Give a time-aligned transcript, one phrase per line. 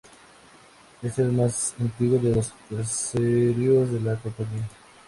[1.03, 4.67] Es el más antiguo de los caseríos de la campiña.